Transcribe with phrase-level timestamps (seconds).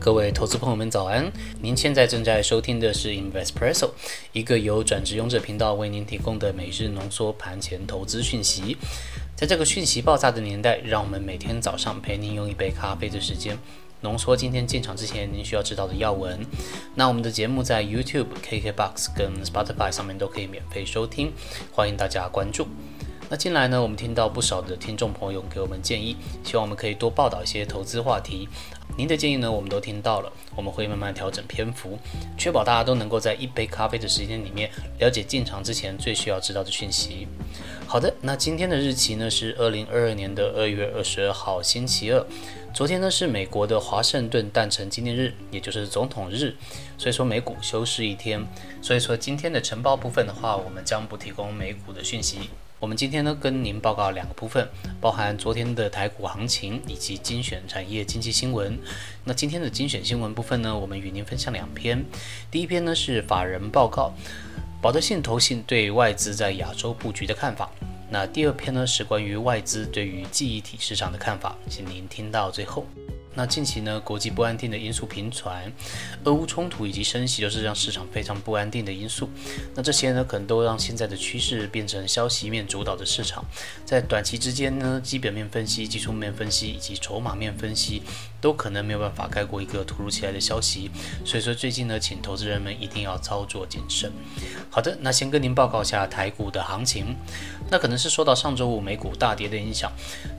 [0.00, 1.30] 各位投资朋友们，早安！
[1.60, 3.90] 您现在正在收听的是 Investpresso，
[4.32, 8.76] 一个由转职勇者频道为您提供的每日浓缩盘前投资讯息。
[9.34, 13.58] 在这个讯息爆炸的年代，让我们每天早上陪您用一杯咖啡的时间，
[14.02, 16.38] 浓缩今天进场之前您需要知道的要闻。
[16.94, 21.32] 那我们的节目在 YouTube、KKBox 跟 Spotify 上面都可以免费收听，
[21.72, 22.68] 欢迎大家关注。
[23.30, 28.48] 那近来呢，我们听到不少的听众朋友给我们建议，希望我们可以多报道一些投资话题。
[28.96, 31.98] 您的建议呢，我们都听到了，我们会慢慢调整篇幅，
[32.38, 37.28] 确保大家都能够在一杯咖啡的时间里面了解进场之前最需要知道的讯息。
[37.86, 42.26] 好的，那今天的日期呢是二零二二年的二月二十二号，星期二。
[42.72, 46.54] 昨天呢是美国的华盛顿诞辰纪念日，也就是总统日，
[46.96, 48.42] 所以说美股休市一天。
[48.80, 52.48] 所以说今天的晨报部分的话，我们将不提供美股的讯息。
[52.80, 54.68] 我们今天呢，跟您报告两个部分，
[55.00, 58.78] 包含昨天的台股行情以及精选产业经济新闻。
[59.24, 62.04] 那今天的精选新闻部分呢，我们与您分享两篇。
[62.52, 64.12] 第一篇呢是法人报告，
[64.80, 67.68] 保德信投信对外资在亚洲布局的看法。
[68.10, 72.86] 那第二篇呢是关于外资对于记忆体市场的看法，请您听到最后。
[73.38, 75.72] 那近期呢，国际不安定的因素频传，
[76.24, 79.30] 俄乌冲突以及升息都是让市场非常不安定的因素。
[79.76, 83.44] 那这些呢，可能都让现在的趋势变成消息面主导的市场。
[83.84, 88.02] 在短期之间呢，基本面分析、技术面分析以及筹码面分析，
[88.40, 90.90] 都可能没有办法盖过一个突如其来的消息。
[91.24, 94.10] 所以说最近呢，请投资人们一定要操作谨慎。
[94.68, 97.14] 好的，那先跟您报告一下台股的行情。
[97.70, 99.92] 那可能是受到上周五美股大跌的影响。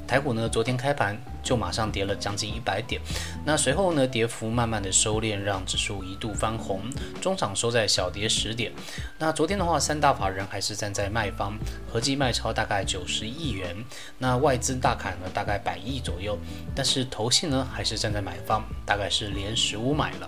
[0.09, 2.99] 台股呢，昨天开盘就马上跌了将近一百点，
[3.45, 6.81] 那随后呢，跌幅慢慢的收敛，让指数一度翻红，
[7.21, 8.71] 中场收在小跌十点。
[9.19, 11.55] 那昨天的话，三大法人还是站在卖方，
[11.87, 13.75] 合计卖超大概九十亿元，
[14.17, 16.35] 那外资大砍了大概百亿左右，
[16.73, 20.27] 但是投信呢还是站在买方，大概是连十五买了。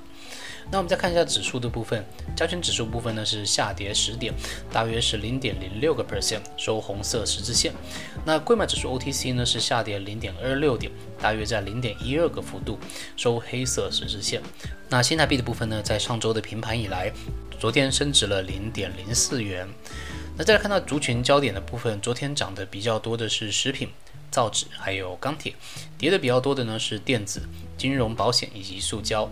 [0.72, 2.02] 那我们再看一下指数的部分，
[2.34, 4.34] 加权指数部分呢是下跌十点，
[4.72, 7.74] 大约是零点零六个 percent，收红色十字线。
[8.26, 10.90] 那贵买指数 OTC 呢是下跌零点二六点，
[11.20, 12.80] 大约在零点一二个幅度，
[13.18, 14.42] 收黑色十字线。
[14.88, 17.12] 那新台币的部分呢，在上周的平盘以来，
[17.60, 19.68] 昨天升值了零点零四元。
[20.38, 23.90] 那再来看到族群焦点的部分，昨天涨得比较多的是食品。
[24.32, 25.54] 造纸还有钢铁，
[25.98, 27.42] 跌的比较多的呢是电子、
[27.78, 29.30] 金融、保险以及塑胶。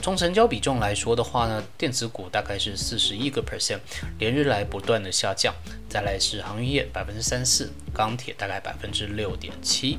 [0.00, 3.80] 从成交比重来说的话呢，电子股大概是四十一个 percent，
[4.18, 5.54] 连日来不断的下降。
[5.88, 9.98] 再来是航运业百分之三四，钢铁大概百分之六点七。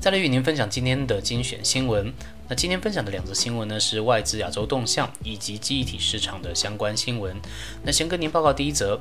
[0.00, 2.12] 再来与您分享今天的精选新闻。
[2.48, 7.36] 那今天分享的两则新闻呢，是外资亚洲动向以及记忆体市场的相关新闻。
[7.84, 9.00] 那先跟您报告第一则。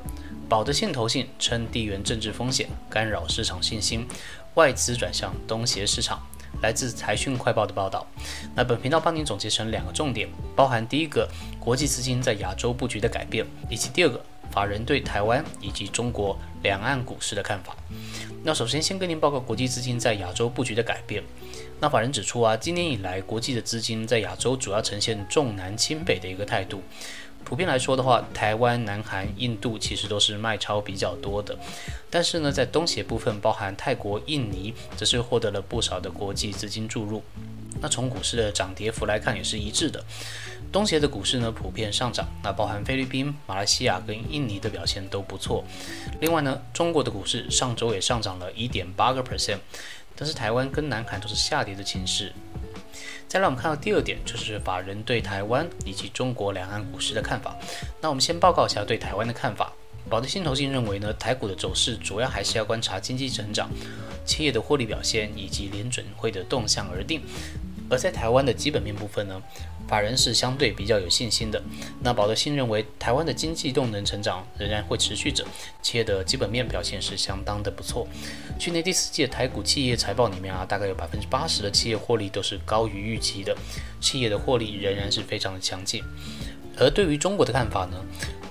[0.49, 4.07] 保德信投信称地缘政治风险干扰市场信心，
[4.55, 6.19] 外资转向东协市场。
[6.63, 8.05] 来自财讯快报的报道。
[8.55, 11.29] 那本频道帮您总结成两个重点，包含第一个
[11.59, 17.75] 国际资金在亚洲布局的改变，以及第二个法人对台湾以及中国两岸股市的看法。
[18.43, 21.23] 那首先先跟您报告国际资金在亚洲布局的改变。
[21.79, 26.81] 那法人指出啊，今年以来国际的资金在亚洲主要呈现重南轻北的一个态度。
[27.49, 31.57] 普遍来说的话，台湾、南韩、印度其实都是卖超比较多的，
[32.07, 37.23] 但是呢，在东协部分，包含泰国、印尼，则是获得了不少的国际资金注入。
[37.81, 40.05] 那从股市的涨跌幅来看，也是一致的。
[40.71, 45.65] 东协的股市呢，普遍上涨，那包含菲律宾、马来西亚跟印尼的表现都不错。
[46.21, 49.57] 另外呢，中国的股市上周也上涨了一点八个 percent，
[50.15, 52.31] 但是台湾跟南韩都是下跌的情势。
[53.29, 57.55] 再来我们看到第二点，就是法人对台湾以及中国两岸股市的看法。
[58.01, 59.71] 那我们先报告一下对台湾的看法。
[60.09, 63.69] 保德信投信认为呢，台股的走势主要还是要观察经济成长、
[64.25, 67.21] 企业的获利表现以及联准会的动向而定。
[67.89, 69.41] 而在台湾的基本面部分呢？
[69.87, 71.59] 法人是相对比较有信心的。
[72.01, 75.43] 那保德信认为，台湾的经济动能成长仍然会持续着，
[75.81, 78.07] 企业的基本面表现是相当的不错。
[78.59, 83.57] 去年第四季台股企业财报里面啊，大概有百分之八十的企业获利都是高于预期的，
[83.99, 86.03] 企业的获利仍然是非常的强劲。
[86.77, 87.97] 而对于中国的看法呢？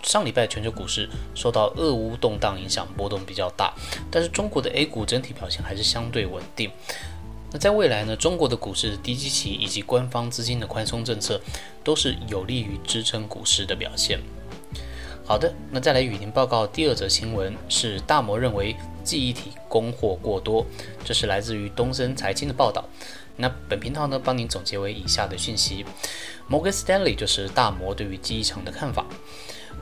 [0.03, 3.75] 上礼拜全球股市受到俄乌动荡影响，波动比较大，
[4.11, 6.71] 但是中国的 A 股整体表现还是相对稳定。
[7.51, 8.15] 那在未来呢？
[8.15, 11.41] 中国的股市低基期以及官方资金的宽松政策，
[11.83, 14.21] 都是有利于支撑股市的表现。
[15.25, 20.67] 好的，那再来与您报告第二则新闻，是大摩认为记忆体供货过多，
[21.05, 22.85] 这是来自于东森财经的报道。
[23.37, 25.87] 那本频道呢，帮您总结为以下的讯息：
[26.49, 29.07] 摩根斯丹利就是大摩对于记忆厂的看法。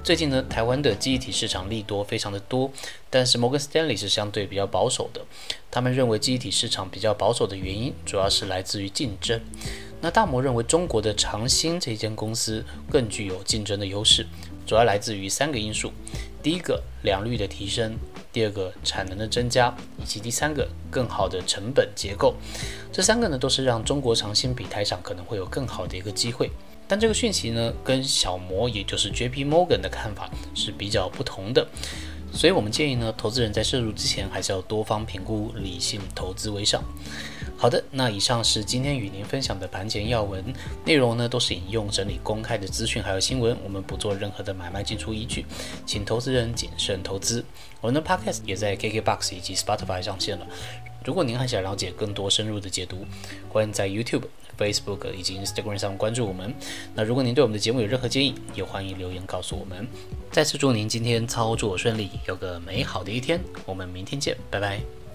[0.06, 2.70] 最近呢，台湾的记忆体市场利多非常的多，
[3.10, 5.20] 但是摩根斯丹利是相对比较保守的。
[5.68, 9.40] 他们认为记忆体市场比较保守的原因，主要是来自于竞争。
[10.00, 14.24] 那大摩认为中国的长兴这间公司更具有竞争的优势，
[14.64, 15.90] 主要来自于三个因素：
[16.40, 17.94] 第一个，良率的提升；
[18.32, 22.36] 第二个，产能的增加；以及第三个，更好的成本结构。
[22.92, 26.52] 这三个呢，都是让中国长兴比台厂可能会有更好的一个机会。
[26.88, 29.44] 但这个讯息呢，跟小摩也就是 J.P.
[29.44, 31.66] Morgan 的看法是比较不同的，
[32.32, 36.82] 所以我们建议呢，投资人在摄入之前还是要多方评估，理性投资为上。
[37.58, 40.44] 好的，那以上是今天与您分享的盘前要闻
[40.84, 45.46] 内容呢，都是引用整理公开的资讯还有新闻，我们不做任何的买卖进出依据，
[45.86, 47.42] 请投资人谨慎投资。
[47.80, 50.46] 我们的 Podcast 也在 KKBox 以及 Spotify 上线了。
[51.06, 53.06] 如果您还想了解更多深入的解读，
[53.48, 54.24] 欢迎在 YouTube。
[54.58, 56.50] Facebook 以及 Instagram 上关注我们。
[56.94, 59.86] 那如果您对我们的节目有任何建议，也欢迎留言告诉我们。
[60.32, 63.38] 再次祝您今天操作顺利，有个美好的一天。
[63.66, 65.05] 我们明天见，拜拜。